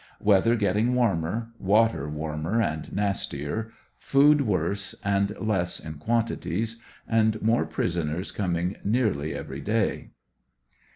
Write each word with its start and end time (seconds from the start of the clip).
Weather 0.19 0.55
getting 0.55 0.95
warmer, 0.95 1.51
water 1.59 2.09
warmer 2.09 2.59
and 2.59 2.91
nastier, 2.91 3.71
food 3.99 4.41
worse 4.47 4.95
and 5.03 5.27
le^s 5.39 5.85
in 5.85 5.99
quantities, 5.99 6.77
and 7.07 7.39
more 7.39 7.67
prisoners 7.67 8.31
com 8.31 8.55
ing 8.55 8.77
nearly 8.83 9.35
every 9.35 9.59
day. 9.61 10.09